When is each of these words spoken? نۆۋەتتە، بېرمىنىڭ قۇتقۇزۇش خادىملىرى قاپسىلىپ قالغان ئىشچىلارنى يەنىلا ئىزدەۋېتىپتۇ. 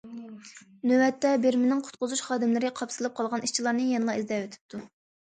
نۆۋەتتە، 0.91 1.33
بېرمىنىڭ 1.43 1.85
قۇتقۇزۇش 1.89 2.25
خادىملىرى 2.31 2.75
قاپسىلىپ 2.83 3.19
قالغان 3.23 3.49
ئىشچىلارنى 3.49 3.89
يەنىلا 3.95 4.21
ئىزدەۋېتىپتۇ. 4.23 4.87